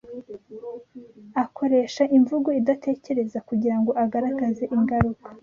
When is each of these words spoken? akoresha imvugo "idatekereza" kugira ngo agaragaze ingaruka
akoresha 1.43 2.03
imvugo 2.17 2.49
"idatekereza" 2.59 3.37
kugira 3.49 3.75
ngo 3.79 3.91
agaragaze 4.03 4.63
ingaruka 4.75 5.27